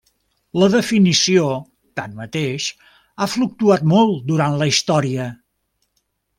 La 0.61 0.69
definició, 0.75 1.43
tanmateix, 1.99 2.67
ha 3.19 3.29
fluctuat 3.35 3.87
molt 3.95 4.27
durant 4.33 4.59
la 4.65 4.73
història. 4.75 5.31